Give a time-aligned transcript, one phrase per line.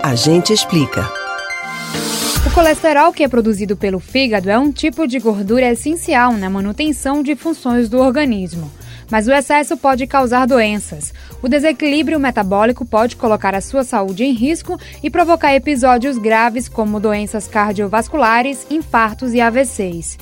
[0.00, 1.10] A gente explica.
[2.46, 7.20] O colesterol que é produzido pelo fígado é um tipo de gordura essencial na manutenção
[7.20, 8.70] de funções do organismo.
[9.10, 11.12] Mas o excesso pode causar doenças.
[11.42, 17.00] O desequilíbrio metabólico pode colocar a sua saúde em risco e provocar episódios graves como
[17.00, 20.16] doenças cardiovasculares, infartos e AVCs.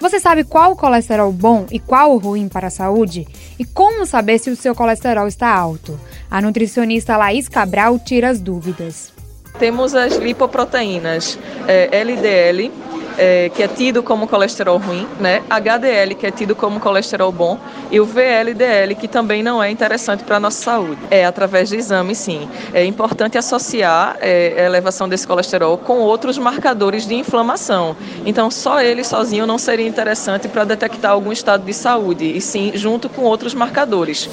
[0.00, 3.26] Você sabe qual o colesterol bom e qual o ruim para a saúde?
[3.58, 5.98] E como saber se o seu colesterol está alto?
[6.30, 9.13] A nutricionista Laís Cabral tira as dúvidas.
[9.58, 11.38] Temos as lipoproteínas
[11.68, 12.72] é, LDL,
[13.16, 15.44] é, que é tido como colesterol ruim, né?
[15.48, 20.24] HDL, que é tido como colesterol bom, e o VLDL, que também não é interessante
[20.24, 21.00] para a nossa saúde.
[21.08, 22.48] É através de exame, sim.
[22.72, 27.96] É importante associar é, a elevação desse colesterol com outros marcadores de inflamação.
[28.26, 32.72] Então, só ele sozinho não seria interessante para detectar algum estado de saúde, e sim
[32.74, 34.28] junto com outros marcadores.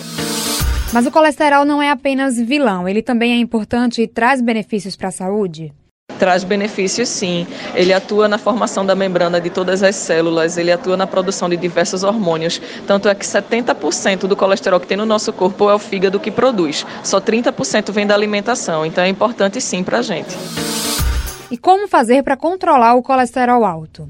[0.94, 5.08] Mas o colesterol não é apenas vilão, ele também é importante e traz benefícios para
[5.08, 5.74] a saúde?
[6.20, 7.48] Traz benefícios sim.
[7.74, 11.56] Ele atua na formação da membrana de todas as células, ele atua na produção de
[11.56, 12.62] diversos hormônios.
[12.86, 16.30] Tanto é que 70% do colesterol que tem no nosso corpo é o fígado que
[16.30, 16.86] produz.
[17.06, 18.86] Só 30% vem da alimentação.
[18.86, 20.36] Então é importante sim para a gente.
[21.50, 24.10] E como fazer para controlar o colesterol alto?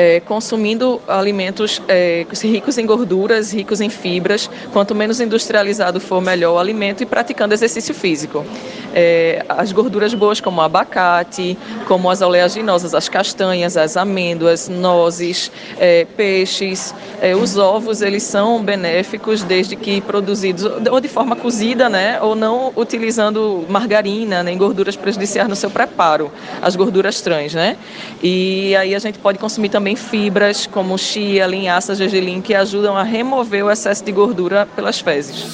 [0.00, 4.48] É, consumindo alimentos é, ricos em gorduras, ricos em fibras.
[4.72, 8.46] Quanto menos industrializado for, melhor o alimento e praticando exercício físico.
[8.94, 15.52] É, as gorduras boas, como o abacate, como as oleaginosas, as castanhas, as amêndoas, nozes,
[15.78, 21.88] é, peixes, é, os ovos, eles são benéficos desde que produzidos ou de forma cozida,
[21.90, 27.76] né, ou não utilizando margarina, nem gorduras prejudiciais no seu preparo, as gorduras trans, né?
[28.22, 33.02] E aí a gente pode consumir também fibras como chia, linhaça, gergelim, que ajudam a
[33.02, 35.46] remover o excesso de gordura pelas fezes.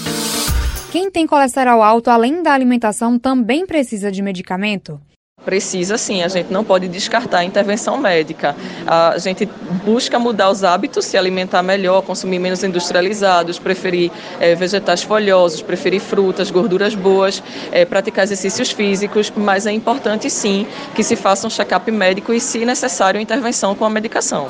[0.90, 5.00] Quem tem colesterol alto, além da alimentação, também precisa de medicamento?
[5.46, 8.56] Precisa sim, a gente não pode descartar a intervenção médica.
[8.84, 9.48] A gente
[9.84, 14.10] busca mudar os hábitos, se alimentar melhor, consumir menos industrializados, preferir
[14.40, 20.66] é, vegetais folhosos, preferir frutas, gorduras boas, é, praticar exercícios físicos, mas é importante sim
[20.96, 24.48] que se faça um check-up médico e, se necessário, intervenção com a medicação.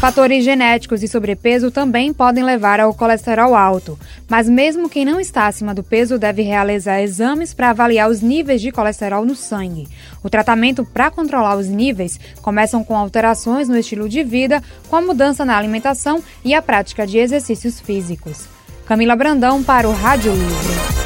[0.00, 5.46] Fatores genéticos e sobrepeso também podem levar ao colesterol alto, mas mesmo quem não está
[5.46, 9.88] acima do peso deve realizar exames para avaliar os níveis de colesterol no sangue.
[10.22, 15.00] O tratamento para controlar os níveis começam com alterações no estilo de vida, com a
[15.00, 18.46] mudança na alimentação e a prática de exercícios físicos.
[18.86, 21.03] Camila Brandão para o Rádio Livre.